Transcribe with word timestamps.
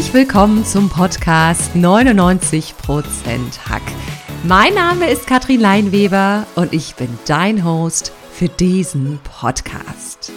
Herzlich 0.00 0.14
willkommen 0.14 0.64
zum 0.64 0.88
Podcast 0.88 1.72
99% 1.74 2.72
Hack. 3.68 3.82
Mein 4.44 4.72
Name 4.72 5.10
ist 5.10 5.26
Katrin 5.26 5.60
Leinweber 5.60 6.46
und 6.54 6.72
ich 6.72 6.94
bin 6.94 7.18
dein 7.26 7.66
Host 7.66 8.10
für 8.32 8.48
diesen 8.48 9.18
Podcast. 9.18 10.32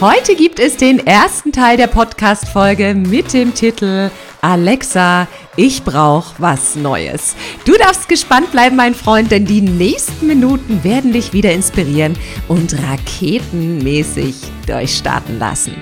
Heute 0.00 0.36
gibt 0.36 0.60
es 0.60 0.76
den 0.76 1.04
ersten 1.04 1.50
Teil 1.50 1.76
der 1.76 1.88
Podcast-Folge 1.88 2.94
mit 2.94 3.32
dem 3.32 3.52
Titel 3.52 4.12
Alexa, 4.42 5.26
ich 5.56 5.82
brauche 5.82 6.34
was 6.38 6.76
Neues. 6.76 7.34
Du 7.64 7.72
darfst 7.72 8.08
gespannt 8.08 8.52
bleiben, 8.52 8.76
mein 8.76 8.94
Freund, 8.94 9.30
denn 9.30 9.46
die 9.46 9.62
nächsten 9.62 10.26
Minuten 10.26 10.84
werden 10.84 11.12
dich 11.12 11.32
wieder 11.32 11.52
inspirieren 11.52 12.16
und 12.48 12.74
raketenmäßig 12.74 14.36
durchstarten 14.66 15.38
lassen. 15.38 15.74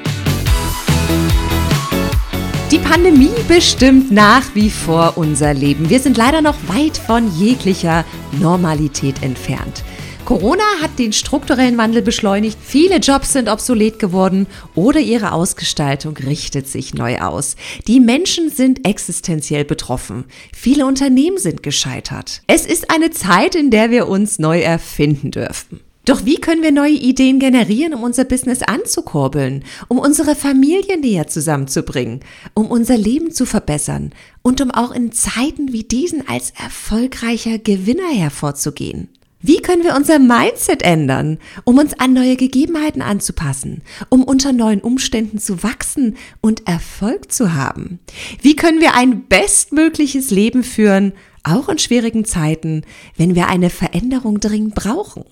Die 2.70 2.78
Pandemie 2.78 3.30
bestimmt 3.46 4.10
nach 4.10 4.42
wie 4.54 4.70
vor 4.70 5.12
unser 5.16 5.54
Leben. 5.54 5.90
Wir 5.90 6.00
sind 6.00 6.16
leider 6.16 6.40
noch 6.40 6.56
weit 6.66 6.96
von 6.96 7.30
jeglicher 7.36 8.04
Normalität 8.40 9.22
entfernt. 9.22 9.84
Corona 10.24 10.64
hat 10.80 10.98
den 10.98 11.12
strukturellen 11.12 11.76
Wandel 11.76 12.00
beschleunigt, 12.00 12.56
viele 12.62 12.96
Jobs 12.96 13.34
sind 13.34 13.46
obsolet 13.46 13.98
geworden 13.98 14.46
oder 14.74 14.98
ihre 14.98 15.32
Ausgestaltung 15.32 16.16
richtet 16.16 16.66
sich 16.66 16.94
neu 16.94 17.18
aus. 17.18 17.56
Die 17.86 18.00
Menschen 18.00 18.48
sind 18.48 18.88
existenziell 18.88 19.66
betroffen, 19.66 20.24
viele 20.54 20.86
Unternehmen 20.86 21.36
sind 21.36 21.62
gescheitert. 21.62 22.40
Es 22.46 22.64
ist 22.64 22.90
eine 22.90 23.10
Zeit, 23.10 23.54
in 23.54 23.70
der 23.70 23.90
wir 23.90 24.08
uns 24.08 24.38
neu 24.38 24.60
erfinden 24.62 25.30
dürfen. 25.30 25.80
Doch 26.06 26.24
wie 26.24 26.36
können 26.36 26.62
wir 26.62 26.72
neue 26.72 26.92
Ideen 26.92 27.38
generieren, 27.38 27.92
um 27.92 28.02
unser 28.02 28.24
Business 28.24 28.62
anzukurbeln, 28.62 29.62
um 29.88 29.98
unsere 29.98 30.34
Familie 30.34 30.98
näher 30.98 31.26
zusammenzubringen, 31.26 32.20
um 32.54 32.70
unser 32.70 32.96
Leben 32.96 33.30
zu 33.30 33.44
verbessern 33.44 34.14
und 34.40 34.62
um 34.62 34.70
auch 34.70 34.90
in 34.90 35.12
Zeiten 35.12 35.72
wie 35.72 35.84
diesen 35.84 36.26
als 36.26 36.52
erfolgreicher 36.58 37.58
Gewinner 37.58 38.10
hervorzugehen? 38.10 39.08
Wie 39.46 39.58
können 39.58 39.84
wir 39.84 39.94
unser 39.94 40.18
Mindset 40.18 40.80
ändern, 40.80 41.36
um 41.64 41.76
uns 41.76 41.92
an 42.00 42.14
neue 42.14 42.36
Gegebenheiten 42.36 43.02
anzupassen, 43.02 43.82
um 44.08 44.24
unter 44.24 44.54
neuen 44.54 44.80
Umständen 44.80 45.38
zu 45.38 45.62
wachsen 45.62 46.16
und 46.40 46.66
Erfolg 46.66 47.30
zu 47.30 47.52
haben? 47.52 47.98
Wie 48.40 48.56
können 48.56 48.80
wir 48.80 48.94
ein 48.94 49.26
bestmögliches 49.26 50.30
Leben 50.30 50.64
führen, 50.64 51.12
auch 51.42 51.68
in 51.68 51.78
schwierigen 51.78 52.24
Zeiten, 52.24 52.84
wenn 53.18 53.34
wir 53.34 53.48
eine 53.48 53.68
Veränderung 53.68 54.40
dringend 54.40 54.76
brauchen? 54.76 55.26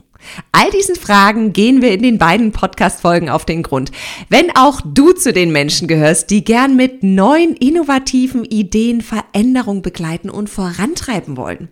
All 0.53 0.71
diesen 0.71 0.97
Fragen 0.97 1.53
gehen 1.53 1.83
wir 1.83 1.93
in 1.93 2.03
den 2.03 2.19
beiden 2.19 2.53
Podcast-Folgen 2.53 3.29
auf 3.29 3.45
den 3.45 3.63
Grund. 3.63 3.91
Wenn 4.29 4.55
auch 4.57 4.81
du 4.85 5.13
zu 5.13 5.33
den 5.33 5.53
Menschen 5.53 5.89
gehörst, 5.89 6.31
die 6.31 6.45
gern 6.45 6.77
mit 6.77 7.03
neuen, 7.03 7.57
innovativen 7.57 8.45
Ideen 8.45 9.01
Veränderung 9.01 9.83
begleiten 9.83 10.31
und 10.31 10.49
vorantreiben 10.49 11.37
wollen. 11.37 11.69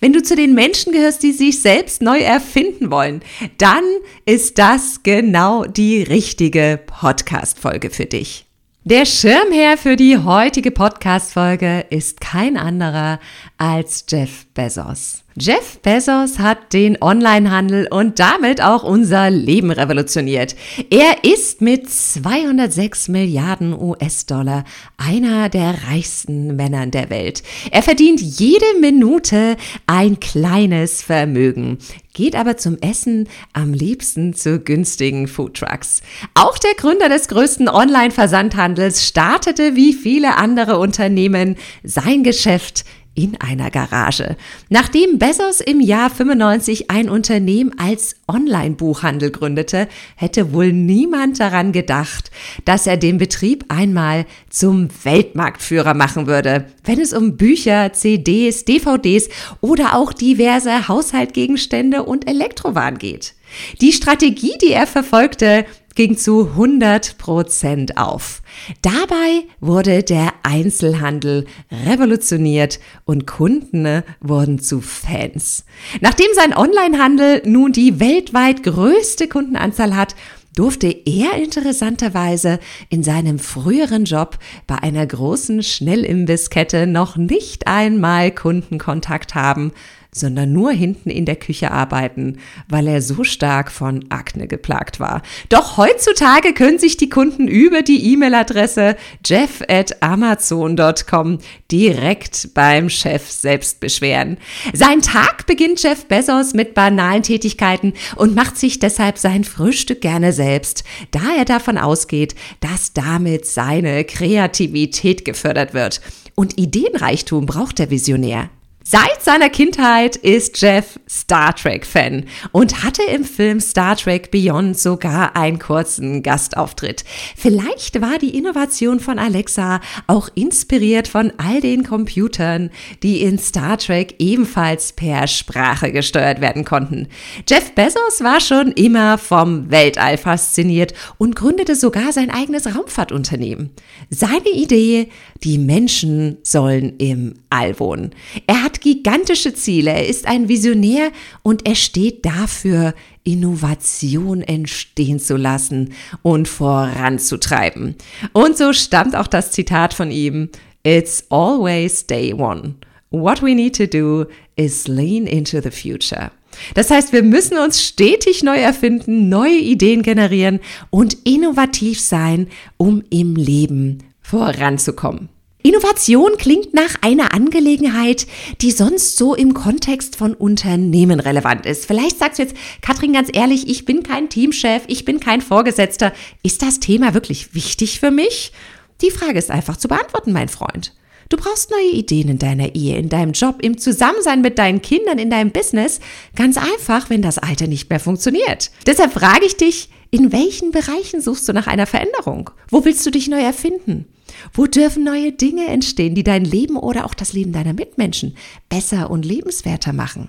Wenn 0.00 0.12
du 0.12 0.22
zu 0.22 0.36
den 0.36 0.54
Menschen 0.54 0.92
gehörst, 0.92 1.22
die 1.22 1.32
sich 1.32 1.60
selbst 1.60 2.02
neu 2.02 2.18
erfinden 2.18 2.90
wollen, 2.90 3.22
dann 3.58 3.84
ist 4.26 4.58
das 4.58 5.02
genau 5.02 5.64
die 5.64 6.02
richtige 6.02 6.80
Podcast-Folge 6.86 7.90
für 7.90 8.06
dich. 8.06 8.46
Der 8.86 9.06
Schirmherr 9.06 9.78
für 9.78 9.96
die 9.96 10.18
heutige 10.18 10.70
Podcast-Folge 10.70 11.86
ist 11.88 12.20
kein 12.20 12.58
anderer 12.58 13.18
als 13.56 14.04
Jeff 14.10 14.44
Bezos. 14.52 15.23
Jeff 15.36 15.80
Bezos 15.80 16.38
hat 16.38 16.72
den 16.72 16.96
Onlinehandel 17.00 17.88
und 17.90 18.20
damit 18.20 18.62
auch 18.62 18.84
unser 18.84 19.30
Leben 19.30 19.72
revolutioniert. 19.72 20.54
Er 20.90 21.24
ist 21.24 21.60
mit 21.60 21.90
206 21.90 23.08
Milliarden 23.08 23.72
US-Dollar 23.76 24.62
einer 24.96 25.48
der 25.48 25.74
reichsten 25.88 26.54
Männern 26.54 26.92
der 26.92 27.10
Welt. 27.10 27.42
Er 27.72 27.82
verdient 27.82 28.20
jede 28.20 28.64
Minute 28.80 29.56
ein 29.88 30.20
kleines 30.20 31.02
Vermögen 31.02 31.78
geht 32.16 32.36
aber 32.36 32.56
zum 32.56 32.78
Essen 32.80 33.28
am 33.54 33.72
liebsten 33.72 34.34
zu 34.34 34.60
günstigen 34.60 35.26
Foodtrucks. 35.26 36.00
Auch 36.34 36.58
der 36.58 36.74
Gründer 36.74 37.08
des 37.08 37.26
größten 37.26 37.68
Online-Versandhandels 37.68 39.04
startete 39.04 39.74
wie 39.74 39.92
viele 39.92 40.36
andere 40.36 40.78
Unternehmen 40.78 41.56
sein 41.82 42.22
Geschäft 42.22 42.84
in 43.14 43.40
einer 43.40 43.70
Garage. 43.70 44.36
Nachdem 44.68 45.18
Bezos 45.18 45.60
im 45.60 45.80
Jahr 45.80 46.10
95 46.10 46.90
ein 46.90 47.08
Unternehmen 47.08 47.72
als 47.78 48.16
Online-Buchhandel 48.26 49.30
gründete, 49.30 49.88
hätte 50.16 50.52
wohl 50.52 50.72
niemand 50.72 51.38
daran 51.40 51.72
gedacht, 51.72 52.30
dass 52.64 52.86
er 52.86 52.96
den 52.96 53.18
Betrieb 53.18 53.66
einmal 53.68 54.26
zum 54.50 54.88
Weltmarktführer 55.04 55.94
machen 55.94 56.26
würde, 56.26 56.66
wenn 56.84 57.00
es 57.00 57.12
um 57.12 57.36
Bücher, 57.36 57.92
CDs, 57.92 58.64
DVDs 58.64 59.28
oder 59.60 59.94
auch 59.94 60.12
diverse 60.12 60.88
Haushaltgegenstände 60.88 62.02
und 62.02 62.28
Elektrowaren 62.28 62.98
geht. 62.98 63.34
Die 63.80 63.92
Strategie, 63.92 64.54
die 64.60 64.72
er 64.72 64.86
verfolgte, 64.86 65.64
ging 65.94 66.16
zu 66.16 66.50
100 66.50 67.18
Prozent 67.18 67.96
auf. 67.96 68.42
Dabei 68.82 69.44
wurde 69.60 70.02
der 70.02 70.32
Einzelhandel 70.42 71.46
revolutioniert 71.70 72.80
und 73.04 73.26
Kunden 73.26 74.02
wurden 74.20 74.58
zu 74.58 74.80
Fans. 74.80 75.64
Nachdem 76.00 76.28
sein 76.34 76.56
Onlinehandel 76.56 77.42
nun 77.44 77.72
die 77.72 78.00
weltweit 78.00 78.62
größte 78.62 79.28
Kundenanzahl 79.28 79.96
hat, 79.96 80.14
durfte 80.54 80.86
er 80.88 81.34
interessanterweise 81.36 82.60
in 82.88 83.02
seinem 83.02 83.38
früheren 83.38 84.04
Job 84.04 84.38
bei 84.66 84.76
einer 84.76 85.06
großen 85.06 85.62
Schnellimbisskette 85.62 86.86
noch 86.86 87.16
nicht 87.16 87.66
einmal 87.66 88.30
Kundenkontakt 88.30 89.34
haben, 89.34 89.72
sondern 90.14 90.52
nur 90.52 90.70
hinten 90.70 91.10
in 91.10 91.26
der 91.26 91.36
Küche 91.36 91.70
arbeiten, 91.70 92.38
weil 92.68 92.86
er 92.86 93.02
so 93.02 93.24
stark 93.24 93.70
von 93.70 94.06
Akne 94.08 94.46
geplagt 94.46 95.00
war. 95.00 95.20
Doch 95.50 95.76
heutzutage 95.76 96.54
können 96.54 96.78
sich 96.78 96.96
die 96.96 97.10
Kunden 97.10 97.48
über 97.48 97.82
die 97.82 98.12
E-Mail-Adresse 98.12 98.96
jeff 99.24 99.62
at 99.68 100.02
amazon.com 100.02 101.38
direkt 101.70 102.54
beim 102.54 102.88
Chef 102.88 103.28
selbst 103.30 103.80
beschweren. 103.80 104.38
Sein 104.72 105.02
Tag 105.02 105.46
beginnt 105.46 105.82
Jeff 105.82 106.06
Bezos 106.06 106.54
mit 106.54 106.74
banalen 106.74 107.22
Tätigkeiten 107.22 107.92
und 108.16 108.34
macht 108.34 108.56
sich 108.56 108.78
deshalb 108.78 109.18
sein 109.18 109.44
Frühstück 109.44 110.00
gerne 110.00 110.32
selbst, 110.32 110.84
da 111.10 111.20
er 111.36 111.44
davon 111.44 111.76
ausgeht, 111.76 112.34
dass 112.60 112.92
damit 112.92 113.46
seine 113.46 114.04
Kreativität 114.04 115.24
gefördert 115.24 115.74
wird. 115.74 116.00
Und 116.36 116.58
Ideenreichtum 116.58 117.46
braucht 117.46 117.78
der 117.78 117.90
Visionär. 117.90 118.50
Seit 118.86 119.22
seiner 119.22 119.48
Kindheit 119.48 120.16
ist 120.16 120.60
Jeff 120.60 121.00
Star 121.08 121.56
Trek-Fan 121.56 122.26
und 122.52 122.84
hatte 122.84 123.02
im 123.02 123.24
Film 123.24 123.58
Star 123.58 123.96
Trek 123.96 124.30
Beyond 124.30 124.78
sogar 124.78 125.34
einen 125.36 125.58
kurzen 125.58 126.22
Gastauftritt. 126.22 127.02
Vielleicht 127.34 128.02
war 128.02 128.18
die 128.18 128.36
Innovation 128.36 129.00
von 129.00 129.18
Alexa 129.18 129.80
auch 130.06 130.28
inspiriert 130.34 131.08
von 131.08 131.32
all 131.38 131.62
den 131.62 131.84
Computern, 131.84 132.68
die 133.02 133.22
in 133.22 133.38
Star 133.38 133.78
Trek 133.78 134.16
ebenfalls 134.18 134.92
per 134.92 135.28
Sprache 135.28 135.90
gesteuert 135.90 136.42
werden 136.42 136.66
konnten. 136.66 137.08
Jeff 137.48 137.72
Bezos 137.74 138.20
war 138.20 138.38
schon 138.38 138.70
immer 138.72 139.16
vom 139.16 139.70
Weltall 139.70 140.18
fasziniert 140.18 140.92
und 141.16 141.36
gründete 141.36 141.74
sogar 141.74 142.12
sein 142.12 142.28
eigenes 142.28 142.66
Raumfahrtunternehmen. 142.76 143.70
Seine 144.10 144.50
Idee, 144.50 145.08
die 145.44 145.58
Menschen 145.58 146.38
sollen 146.42 146.96
im 146.96 147.34
All 147.50 147.78
wohnen. 147.78 148.10
Er 148.46 148.62
hat 148.62 148.80
gigantische 148.80 149.52
Ziele, 149.54 149.90
er 149.90 150.08
ist 150.08 150.26
ein 150.26 150.48
Visionär 150.48 151.12
und 151.42 151.66
er 151.68 151.74
steht 151.74 152.24
dafür, 152.24 152.94
Innovation 153.24 154.40
entstehen 154.40 155.18
zu 155.18 155.36
lassen 155.36 155.92
und 156.22 156.48
voranzutreiben. 156.48 157.94
Und 158.32 158.56
so 158.56 158.72
stammt 158.72 159.16
auch 159.16 159.26
das 159.26 159.52
Zitat 159.52 159.94
von 159.94 160.10
ihm, 160.10 160.48
It's 160.82 161.24
always 161.30 162.06
day 162.06 162.32
one. 162.34 162.74
What 163.10 163.42
we 163.42 163.54
need 163.54 163.76
to 163.76 163.86
do 163.86 164.26
is 164.56 164.88
lean 164.88 165.26
into 165.26 165.60
the 165.60 165.70
future. 165.70 166.30
Das 166.74 166.90
heißt, 166.90 167.12
wir 167.12 167.22
müssen 167.22 167.58
uns 167.58 167.82
stetig 167.82 168.42
neu 168.42 168.56
erfinden, 168.56 169.28
neue 169.28 169.58
Ideen 169.58 170.02
generieren 170.02 170.60
und 170.90 171.16
innovativ 171.24 172.00
sein, 172.00 172.48
um 172.76 173.02
im 173.10 173.36
Leben 173.36 173.98
voranzukommen. 174.20 175.28
Innovation 175.66 176.36
klingt 176.36 176.74
nach 176.74 176.96
einer 177.00 177.32
Angelegenheit, 177.32 178.26
die 178.60 178.70
sonst 178.70 179.16
so 179.16 179.34
im 179.34 179.54
Kontext 179.54 180.14
von 180.14 180.34
Unternehmen 180.34 181.20
relevant 181.20 181.64
ist. 181.64 181.86
Vielleicht 181.86 182.18
sagst 182.18 182.38
du 182.38 182.42
jetzt, 182.42 182.54
Katrin, 182.82 183.14
ganz 183.14 183.30
ehrlich, 183.32 183.66
ich 183.66 183.86
bin 183.86 184.02
kein 184.02 184.28
Teamchef, 184.28 184.82
ich 184.88 185.06
bin 185.06 185.20
kein 185.20 185.40
Vorgesetzter. 185.40 186.12
Ist 186.42 186.60
das 186.60 186.80
Thema 186.80 187.14
wirklich 187.14 187.54
wichtig 187.54 187.98
für 187.98 188.10
mich? 188.10 188.52
Die 189.00 189.10
Frage 189.10 189.38
ist 189.38 189.50
einfach 189.50 189.78
zu 189.78 189.88
beantworten, 189.88 190.32
mein 190.32 190.50
Freund. 190.50 190.92
Du 191.30 191.38
brauchst 191.38 191.70
neue 191.70 191.92
Ideen 191.92 192.28
in 192.28 192.38
deiner 192.38 192.74
Ehe, 192.74 192.98
in 192.98 193.08
deinem 193.08 193.32
Job, 193.32 193.56
im 193.62 193.78
Zusammensein 193.78 194.42
mit 194.42 194.58
deinen 194.58 194.82
Kindern, 194.82 195.18
in 195.18 195.30
deinem 195.30 195.50
Business. 195.50 195.98
Ganz 196.36 196.58
einfach, 196.58 197.08
wenn 197.08 197.22
das 197.22 197.38
Alte 197.38 197.68
nicht 197.68 197.88
mehr 197.88 198.00
funktioniert. 198.00 198.70
Deshalb 198.86 199.14
frage 199.14 199.46
ich 199.46 199.56
dich, 199.56 199.88
in 200.14 200.30
welchen 200.30 200.70
Bereichen 200.70 201.20
suchst 201.20 201.48
du 201.48 201.52
nach 201.52 201.66
einer 201.66 201.86
Veränderung? 201.86 202.50
Wo 202.68 202.84
willst 202.84 203.04
du 203.04 203.10
dich 203.10 203.26
neu 203.26 203.40
erfinden? 203.40 204.06
Wo 204.52 204.66
dürfen 204.66 205.02
neue 205.02 205.32
Dinge 205.32 205.66
entstehen, 205.66 206.14
die 206.14 206.22
dein 206.22 206.44
Leben 206.44 206.76
oder 206.76 207.04
auch 207.04 207.14
das 207.14 207.32
Leben 207.32 207.52
deiner 207.52 207.72
Mitmenschen 207.72 208.36
besser 208.68 209.10
und 209.10 209.24
lebenswerter 209.24 209.92
machen? 209.92 210.28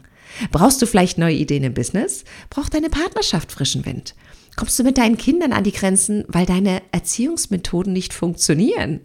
Brauchst 0.52 0.82
du 0.82 0.88
vielleicht 0.88 1.20
neue 1.20 1.36
Ideen 1.36 1.64
im 1.64 1.76
Business? 1.76 2.24
Braucht 2.50 2.74
deine 2.74 2.90
Partnerschaft 2.90 3.52
frischen 3.52 3.86
Wind? 3.86 4.16
Kommst 4.56 4.80
du 4.80 4.84
mit 4.84 4.98
deinen 4.98 5.20
Kindern 5.20 5.54
an 5.54 5.64
die 5.64 5.72
Grenzen, 5.72 6.24
weil 6.30 6.48
deine 6.48 6.82
Erziehungsmethoden 6.92 7.94
nicht 7.94 8.16
funktionieren? 8.16 9.02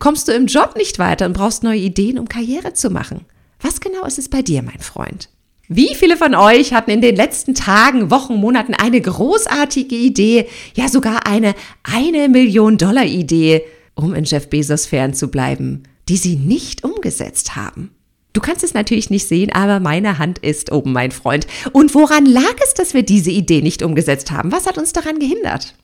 Kommst 0.00 0.26
du 0.26 0.32
im 0.32 0.46
Job 0.46 0.74
nicht 0.76 0.98
weiter 0.98 1.26
und 1.26 1.34
brauchst 1.34 1.62
neue 1.62 1.78
Ideen, 1.78 2.18
um 2.18 2.28
Karriere 2.28 2.72
zu 2.72 2.90
machen? 2.90 3.26
Was 3.60 3.80
genau 3.80 4.04
ist 4.04 4.18
es 4.18 4.28
bei 4.28 4.42
dir, 4.42 4.62
mein 4.62 4.80
Freund? 4.80 5.28
Wie 5.68 5.96
viele 5.96 6.16
von 6.16 6.36
euch 6.36 6.72
hatten 6.72 6.92
in 6.92 7.00
den 7.00 7.16
letzten 7.16 7.54
Tagen, 7.54 8.10
Wochen, 8.10 8.36
Monaten 8.36 8.72
eine 8.74 9.00
großartige 9.00 9.96
Idee, 9.96 10.46
ja 10.74 10.88
sogar 10.88 11.26
eine 11.26 11.54
eine 11.82 12.28
Million 12.28 12.78
Dollar 12.78 13.04
Idee, 13.04 13.64
um 13.94 14.14
in 14.14 14.24
Jeff 14.24 14.48
Bezos 14.48 14.86
fern 14.86 15.12
zu 15.12 15.28
bleiben, 15.28 15.82
die 16.08 16.18
sie 16.18 16.36
nicht 16.36 16.84
umgesetzt 16.84 17.56
haben? 17.56 17.90
Du 18.32 18.40
kannst 18.40 18.62
es 18.62 18.74
natürlich 18.74 19.10
nicht 19.10 19.26
sehen, 19.26 19.50
aber 19.50 19.80
meine 19.80 20.18
Hand 20.18 20.38
ist 20.38 20.70
oben, 20.70 20.92
mein 20.92 21.10
Freund. 21.10 21.48
Und 21.72 21.94
woran 21.94 22.26
lag 22.26 22.54
es, 22.62 22.74
dass 22.74 22.94
wir 22.94 23.02
diese 23.02 23.30
Idee 23.30 23.62
nicht 23.62 23.82
umgesetzt 23.82 24.30
haben? 24.30 24.52
Was 24.52 24.66
hat 24.66 24.78
uns 24.78 24.92
daran 24.92 25.18
gehindert? 25.18 25.74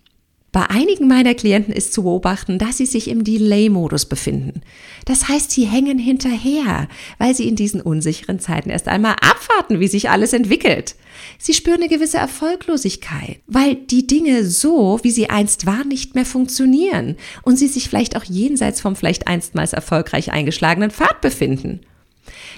Bei 0.52 0.68
einigen 0.68 1.08
meiner 1.08 1.34
Klienten 1.34 1.72
ist 1.72 1.94
zu 1.94 2.02
beobachten, 2.02 2.58
dass 2.58 2.76
sie 2.76 2.84
sich 2.84 3.08
im 3.08 3.24
Delay-Modus 3.24 4.04
befinden. 4.04 4.60
Das 5.06 5.26
heißt, 5.28 5.50
sie 5.50 5.64
hängen 5.64 5.98
hinterher, 5.98 6.88
weil 7.16 7.34
sie 7.34 7.48
in 7.48 7.56
diesen 7.56 7.80
unsicheren 7.80 8.38
Zeiten 8.38 8.68
erst 8.68 8.86
einmal 8.86 9.16
abwarten, 9.22 9.80
wie 9.80 9.88
sich 9.88 10.10
alles 10.10 10.34
entwickelt. 10.34 10.94
Sie 11.38 11.54
spüren 11.54 11.80
eine 11.80 11.88
gewisse 11.88 12.18
Erfolglosigkeit, 12.18 13.40
weil 13.46 13.76
die 13.76 14.06
Dinge 14.06 14.44
so, 14.44 15.00
wie 15.02 15.10
sie 15.10 15.30
einst 15.30 15.64
waren, 15.64 15.88
nicht 15.88 16.14
mehr 16.14 16.26
funktionieren 16.26 17.16
und 17.42 17.56
sie 17.56 17.68
sich 17.68 17.88
vielleicht 17.88 18.14
auch 18.14 18.24
jenseits 18.24 18.82
vom 18.82 18.94
vielleicht 18.94 19.28
einstmals 19.28 19.72
erfolgreich 19.72 20.32
eingeschlagenen 20.32 20.90
Pfad 20.90 21.22
befinden. 21.22 21.80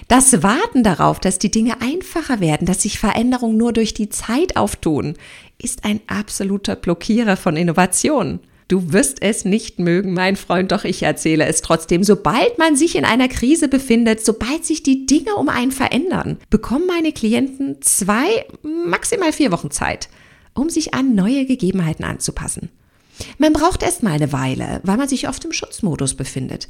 Das 0.07 0.43
Warten 0.43 0.83
darauf, 0.83 1.19
dass 1.19 1.39
die 1.39 1.51
Dinge 1.51 1.81
einfacher 1.81 2.39
werden, 2.39 2.67
dass 2.67 2.81
sich 2.81 2.99
Veränderungen 2.99 3.57
nur 3.57 3.73
durch 3.73 3.93
die 3.93 4.09
Zeit 4.09 4.57
auftun, 4.57 5.15
ist 5.57 5.85
ein 5.85 6.01
absoluter 6.07 6.75
Blockierer 6.75 7.37
von 7.37 7.57
Innovation. 7.57 8.39
Du 8.67 8.91
wirst 8.91 9.21
es 9.21 9.45
nicht 9.45 9.77
mögen, 9.77 10.13
mein 10.13 10.35
Freund, 10.35 10.71
doch 10.71 10.85
ich 10.85 11.03
erzähle 11.03 11.45
es 11.45 11.61
trotzdem. 11.61 12.03
Sobald 12.03 12.57
man 12.57 12.75
sich 12.75 12.95
in 12.95 13.05
einer 13.05 13.27
Krise 13.27 13.67
befindet, 13.67 14.25
sobald 14.25 14.65
sich 14.65 14.81
die 14.81 15.05
Dinge 15.05 15.35
um 15.35 15.49
einen 15.49 15.71
verändern, 15.71 16.37
bekommen 16.49 16.87
meine 16.87 17.11
Klienten 17.11 17.81
zwei, 17.81 18.45
maximal 18.63 19.31
vier 19.31 19.51
Wochen 19.51 19.69
Zeit, 19.69 20.09
um 20.55 20.71
sich 20.71 20.95
an 20.95 21.13
neue 21.13 21.45
Gegebenheiten 21.45 22.03
anzupassen. 22.03 22.69
Man 23.37 23.53
braucht 23.53 23.83
erst 23.83 24.01
mal 24.01 24.13
eine 24.13 24.33
Weile, 24.33 24.81
weil 24.83 24.97
man 24.97 25.07
sich 25.07 25.29
oft 25.29 25.45
im 25.45 25.53
Schutzmodus 25.53 26.15
befindet. 26.15 26.67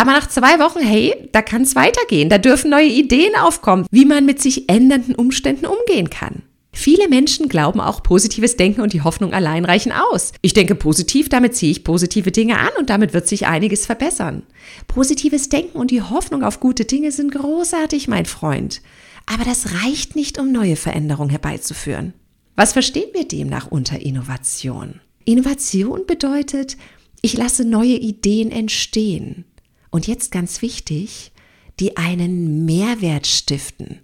Aber 0.00 0.12
nach 0.12 0.30
zwei 0.30 0.58
Wochen, 0.58 0.80
hey, 0.80 1.28
da 1.32 1.42
kann 1.42 1.60
es 1.60 1.76
weitergehen. 1.76 2.30
Da 2.30 2.38
dürfen 2.38 2.70
neue 2.70 2.88
Ideen 2.88 3.34
aufkommen, 3.36 3.84
wie 3.90 4.06
man 4.06 4.24
mit 4.24 4.40
sich 4.40 4.66
ändernden 4.70 5.14
Umständen 5.14 5.66
umgehen 5.66 6.08
kann. 6.08 6.40
Viele 6.72 7.06
Menschen 7.06 7.50
glauben 7.50 7.82
auch, 7.82 8.02
positives 8.02 8.56
Denken 8.56 8.80
und 8.80 8.94
die 8.94 9.02
Hoffnung 9.02 9.34
allein 9.34 9.66
reichen 9.66 9.92
aus. 9.92 10.32
Ich 10.40 10.54
denke 10.54 10.74
positiv, 10.74 11.28
damit 11.28 11.54
ziehe 11.54 11.70
ich 11.70 11.84
positive 11.84 12.30
Dinge 12.30 12.58
an 12.58 12.70
und 12.78 12.88
damit 12.88 13.12
wird 13.12 13.28
sich 13.28 13.46
einiges 13.46 13.84
verbessern. 13.84 14.44
Positives 14.86 15.50
Denken 15.50 15.76
und 15.76 15.90
die 15.90 16.00
Hoffnung 16.00 16.44
auf 16.44 16.60
gute 16.60 16.86
Dinge 16.86 17.12
sind 17.12 17.32
großartig, 17.32 18.08
mein 18.08 18.24
Freund. 18.24 18.80
Aber 19.26 19.44
das 19.44 19.84
reicht 19.84 20.16
nicht, 20.16 20.38
um 20.38 20.50
neue 20.50 20.76
Veränderungen 20.76 21.28
herbeizuführen. 21.28 22.14
Was 22.56 22.72
verstehen 22.72 23.10
wir 23.12 23.28
demnach 23.28 23.66
unter 23.70 24.00
Innovation? 24.00 25.02
Innovation 25.26 26.06
bedeutet, 26.06 26.78
ich 27.20 27.36
lasse 27.36 27.66
neue 27.66 27.96
Ideen 27.96 28.50
entstehen 28.50 29.44
und 29.90 30.06
jetzt 30.06 30.30
ganz 30.30 30.62
wichtig, 30.62 31.32
die 31.78 31.96
einen 31.96 32.64
Mehrwert 32.64 33.26
stiften 33.26 34.00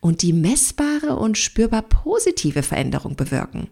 und 0.00 0.22
die 0.22 0.32
messbare 0.32 1.16
und 1.16 1.36
spürbar 1.38 1.82
positive 1.82 2.62
Veränderung 2.62 3.16
bewirken. 3.16 3.68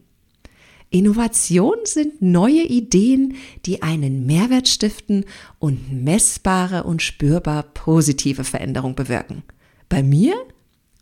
Innovation 0.91 1.77
sind 1.85 2.23
neue 2.23 2.63
Ideen, 2.63 3.37
die 3.67 3.83
einen 3.83 4.25
Mehrwert 4.25 4.69
stiften 4.69 5.25
und 5.59 5.93
messbare 5.93 6.85
und 6.85 7.03
spürbar 7.03 7.63
positive 7.63 8.45
Veränderung 8.45 8.95
bewirken. 8.95 9.43
Bei 9.89 10.03
mir 10.03 10.35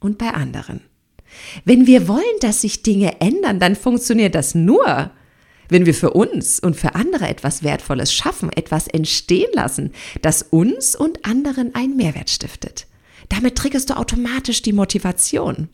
und 0.01 0.19
bei 0.19 0.31
anderen. 0.31 0.81
Wenn 1.65 1.87
wir 1.87 2.09
wollen, 2.09 2.25
dass 2.41 2.63
sich 2.63 2.83
Dinge 2.83 3.21
ändern, 3.21 3.61
dann 3.61 3.77
funktioniert 3.77 4.35
das 4.35 4.55
nur, 4.55 5.11
wenn 5.69 5.87
wir 5.87 5.95
für 5.95 6.11
uns 6.11 6.61
und 6.61 6.77
für 6.77 6.95
andere 6.95 7.29
etwas 7.29 7.63
Wertvolles 7.63 8.13
schaffen, 8.13 8.51
etwas 8.53 8.89
entstehen 8.89 9.51
lassen, 9.53 9.93
das 10.23 10.43
uns 10.43 10.97
und 10.97 11.25
anderen 11.25 11.75
einen 11.75 11.97
Mehrwert 11.97 12.31
stiftet. 12.31 12.87
Damit 13.29 13.57
triggerst 13.57 13.91
du 13.91 13.97
automatisch 13.97 14.63
die 14.63 14.73
Motivation. 14.73 15.69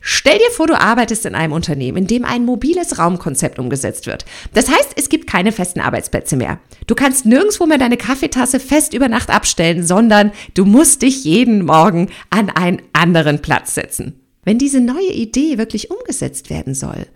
Stell 0.00 0.38
dir 0.38 0.50
vor, 0.50 0.66
du 0.66 0.78
arbeitest 0.78 1.24
in 1.24 1.34
einem 1.34 1.52
Unternehmen, 1.52 1.98
in 1.98 2.06
dem 2.06 2.24
ein 2.24 2.44
mobiles 2.44 2.98
Raumkonzept 2.98 3.58
umgesetzt 3.58 4.06
wird. 4.06 4.24
Das 4.54 4.68
heißt, 4.68 4.90
es 4.96 5.08
gibt 5.08 5.28
keine 5.28 5.52
festen 5.52 5.80
Arbeitsplätze 5.80 6.36
mehr. 6.36 6.58
Du 6.86 6.94
kannst 6.94 7.26
nirgendwo 7.26 7.66
mehr 7.66 7.78
deine 7.78 7.96
Kaffeetasse 7.96 8.60
fest 8.60 8.92
über 8.92 9.08
Nacht 9.08 9.30
abstellen, 9.30 9.86
sondern 9.86 10.32
du 10.54 10.64
musst 10.64 11.02
dich 11.02 11.24
jeden 11.24 11.64
Morgen 11.64 12.10
an 12.30 12.50
einen 12.50 12.82
anderen 12.92 13.40
Platz 13.40 13.74
setzen. 13.74 14.18
Wenn 14.44 14.58
diese 14.58 14.80
neue 14.80 15.12
Idee 15.12 15.58
wirklich 15.58 15.90
umgesetzt 15.90 16.50
werden 16.50 16.74
soll, 16.74 17.06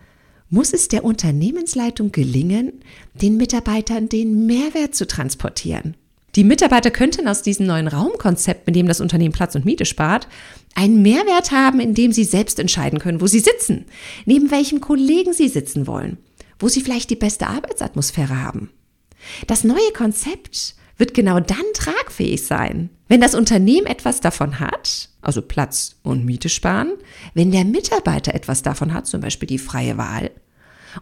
muss 0.48 0.72
es 0.72 0.88
der 0.88 1.04
Unternehmensleitung 1.04 2.12
gelingen, 2.12 2.80
den 3.14 3.36
Mitarbeitern 3.36 4.08
den 4.08 4.46
Mehrwert 4.46 4.94
zu 4.94 5.06
transportieren. 5.06 5.96
Die 6.36 6.44
Mitarbeiter 6.44 6.90
könnten 6.90 7.28
aus 7.28 7.42
diesem 7.42 7.66
neuen 7.66 7.88
Raumkonzept, 7.88 8.66
mit 8.66 8.76
dem 8.76 8.86
das 8.86 9.00
Unternehmen 9.00 9.32
Platz 9.32 9.54
und 9.54 9.64
Miete 9.64 9.86
spart, 9.86 10.28
einen 10.74 11.00
Mehrwert 11.00 11.50
haben, 11.50 11.80
indem 11.80 12.12
sie 12.12 12.24
selbst 12.24 12.58
entscheiden 12.58 12.98
können, 12.98 13.22
wo 13.22 13.26
sie 13.26 13.40
sitzen, 13.40 13.86
neben 14.26 14.50
welchem 14.50 14.82
Kollegen 14.82 15.32
sie 15.32 15.48
sitzen 15.48 15.86
wollen, 15.86 16.18
wo 16.58 16.68
sie 16.68 16.82
vielleicht 16.82 17.08
die 17.08 17.16
beste 17.16 17.46
Arbeitsatmosphäre 17.46 18.42
haben. 18.42 18.68
Das 19.46 19.64
neue 19.64 19.92
Konzept 19.94 20.76
wird 20.98 21.14
genau 21.14 21.40
dann 21.40 21.64
tragfähig 21.74 22.44
sein, 22.44 22.90
wenn 23.08 23.20
das 23.20 23.34
Unternehmen 23.34 23.86
etwas 23.86 24.20
davon 24.20 24.60
hat, 24.60 25.10
also 25.20 25.42
Platz 25.42 25.96
und 26.02 26.24
Miete 26.24 26.48
sparen, 26.48 26.92
wenn 27.34 27.50
der 27.50 27.64
Mitarbeiter 27.64 28.34
etwas 28.34 28.62
davon 28.62 28.92
hat, 28.92 29.06
zum 29.06 29.20
Beispiel 29.20 29.46
die 29.46 29.58
freie 29.58 29.98
Wahl, 29.98 30.30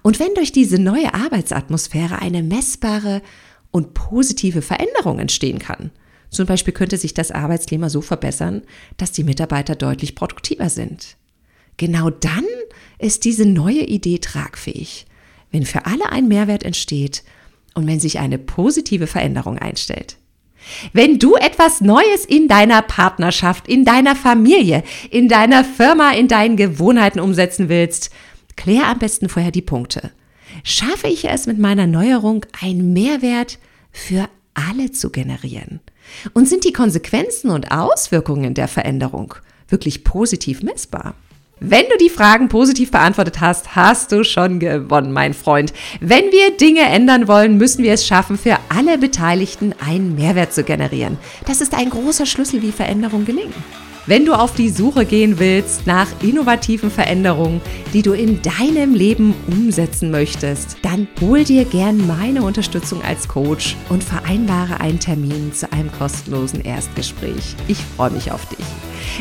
und 0.02 0.18
wenn 0.18 0.34
durch 0.34 0.50
diese 0.50 0.78
neue 0.78 1.14
Arbeitsatmosphäre 1.14 2.18
eine 2.20 2.42
messbare 2.42 3.22
und 3.70 3.94
positive 3.94 4.62
Veränderung 4.62 5.18
entstehen 5.18 5.58
kann. 5.58 5.90
Zum 6.30 6.46
Beispiel 6.46 6.74
könnte 6.74 6.96
sich 6.96 7.14
das 7.14 7.30
Arbeitsklima 7.30 7.88
so 7.88 8.00
verbessern, 8.00 8.62
dass 8.96 9.12
die 9.12 9.22
Mitarbeiter 9.24 9.76
deutlich 9.76 10.16
produktiver 10.16 10.68
sind. 10.68 11.16
Genau 11.76 12.10
dann 12.10 12.44
ist 12.98 13.24
diese 13.24 13.46
neue 13.46 13.82
Idee 13.82 14.18
tragfähig, 14.18 15.06
wenn 15.50 15.64
für 15.64 15.86
alle 15.86 16.10
ein 16.10 16.28
Mehrwert 16.28 16.64
entsteht 16.64 17.22
und 17.74 17.86
wenn 17.86 18.00
sich 18.00 18.18
eine 18.18 18.38
positive 18.38 19.06
Veränderung 19.06 19.58
einstellt. 19.58 20.16
Wenn 20.92 21.18
du 21.18 21.34
etwas 21.34 21.80
Neues 21.80 22.24
in 22.26 22.48
deiner 22.48 22.82
Partnerschaft, 22.82 23.68
in 23.68 23.84
deiner 23.84 24.16
Familie, 24.16 24.82
in 25.10 25.28
deiner 25.28 25.64
Firma, 25.64 26.12
in 26.12 26.28
deinen 26.28 26.56
Gewohnheiten 26.56 27.20
umsetzen 27.20 27.68
willst, 27.68 28.10
klär 28.56 28.86
am 28.86 28.98
besten 28.98 29.28
vorher 29.28 29.50
die 29.50 29.62
Punkte. 29.62 30.12
Schaffe 30.62 31.08
ich 31.08 31.28
es 31.28 31.46
mit 31.46 31.58
meiner 31.58 31.86
Neuerung, 31.86 32.46
einen 32.60 32.92
Mehrwert 32.92 33.58
für 33.92 34.28
alle 34.54 34.90
zu 34.92 35.10
generieren? 35.10 35.80
Und 36.32 36.48
sind 36.48 36.64
die 36.64 36.72
Konsequenzen 36.72 37.50
und 37.50 37.70
Auswirkungen 37.70 38.54
der 38.54 38.68
Veränderung 38.68 39.34
wirklich 39.68 40.04
positiv 40.04 40.62
messbar? 40.62 41.14
Wenn 41.60 41.84
du 41.88 41.96
die 41.98 42.10
Fragen 42.10 42.48
positiv 42.48 42.90
beantwortet 42.90 43.40
hast, 43.40 43.76
hast 43.76 44.10
du 44.10 44.24
schon 44.24 44.58
gewonnen, 44.58 45.12
mein 45.12 45.34
Freund. 45.34 45.72
Wenn 46.00 46.24
wir 46.32 46.56
Dinge 46.56 46.82
ändern 46.82 47.28
wollen, 47.28 47.58
müssen 47.58 47.84
wir 47.84 47.92
es 47.92 48.06
schaffen, 48.06 48.36
für 48.36 48.58
alle 48.68 48.98
Beteiligten 48.98 49.72
einen 49.78 50.16
Mehrwert 50.16 50.52
zu 50.52 50.64
generieren. 50.64 51.16
Das 51.46 51.60
ist 51.60 51.74
ein 51.74 51.90
großer 51.90 52.26
Schlüssel, 52.26 52.60
wie 52.60 52.72
Veränderungen 52.72 53.24
gelingen. 53.24 53.54
Wenn 54.06 54.26
du 54.26 54.34
auf 54.34 54.54
die 54.54 54.68
Suche 54.68 55.06
gehen 55.06 55.38
willst 55.38 55.86
nach 55.86 56.08
innovativen 56.22 56.90
Veränderungen, 56.90 57.62
die 57.94 58.02
du 58.02 58.12
in 58.12 58.42
deinem 58.42 58.92
Leben 58.92 59.34
umsetzen 59.46 60.10
möchtest, 60.10 60.76
dann 60.82 61.08
hol 61.22 61.44
dir 61.44 61.64
gern 61.64 62.06
meine 62.06 62.42
Unterstützung 62.42 63.00
als 63.02 63.28
Coach 63.28 63.76
und 63.88 64.04
vereinbare 64.04 64.80
einen 64.80 65.00
Termin 65.00 65.54
zu 65.54 65.72
einem 65.72 65.90
kostenlosen 65.90 66.60
Erstgespräch. 66.62 67.54
Ich 67.66 67.78
freue 67.96 68.10
mich 68.10 68.30
auf 68.30 68.44
dich. 68.50 68.53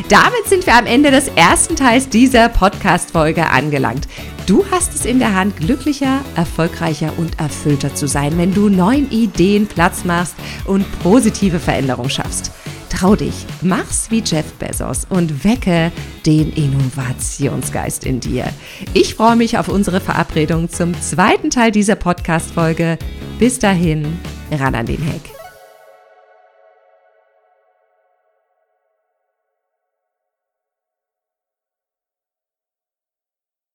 Damit 0.08 0.46
sind 0.46 0.66
wir 0.66 0.76
am 0.76 0.86
Ende 0.86 1.10
des 1.10 1.28
ersten 1.28 1.76
Teils 1.76 2.08
dieser 2.08 2.48
Podcast-Folge 2.48 3.48
angelangt. 3.48 4.08
Du 4.46 4.64
hast 4.70 4.94
es 4.94 5.06
in 5.06 5.18
der 5.18 5.34
Hand, 5.34 5.56
glücklicher, 5.56 6.20
erfolgreicher 6.36 7.12
und 7.16 7.38
erfüllter 7.38 7.94
zu 7.94 8.06
sein, 8.06 8.36
wenn 8.36 8.52
du 8.52 8.68
neuen 8.68 9.10
Ideen 9.10 9.66
Platz 9.66 10.04
machst 10.04 10.34
und 10.66 10.84
positive 11.00 11.58
Veränderungen 11.58 12.10
schaffst. 12.10 12.50
Trau 12.90 13.16
dich, 13.16 13.46
mach's 13.62 14.10
wie 14.10 14.22
Jeff 14.24 14.52
Bezos 14.54 15.06
und 15.08 15.44
wecke 15.44 15.90
den 16.26 16.52
Innovationsgeist 16.52 18.04
in 18.04 18.20
dir. 18.20 18.46
Ich 18.92 19.14
freue 19.14 19.36
mich 19.36 19.58
auf 19.58 19.68
unsere 19.68 20.00
Verabredung 20.00 20.68
zum 20.68 21.00
zweiten 21.00 21.50
Teil 21.50 21.72
dieser 21.72 21.96
Podcast-Folge. 21.96 22.98
Bis 23.38 23.58
dahin, 23.58 24.18
ran 24.52 24.74
an 24.74 24.86
den 24.86 25.02
Heck. 25.02 25.43